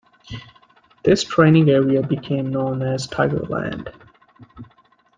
This 1.03 1.23
training 1.23 1.69
area 1.69 2.01
became 2.01 2.49
known 2.49 2.81
as 2.81 3.05
Tigerland. 3.05 3.93